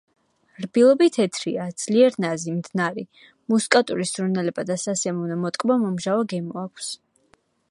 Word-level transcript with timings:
რბილობი 0.63 1.09
თეთრია, 1.17 1.67
ძლიერ 1.81 2.17
ნაზი, 2.25 2.55
მდნარი; 2.55 3.05
მუსკატური 3.55 4.09
სურნელება 4.15 4.69
და 4.73 4.81
სასიამოვნო 4.89 5.41
მოტკბო-მომჟავო 5.47 6.31
გემო 6.35 6.63
აქვს. 6.69 6.95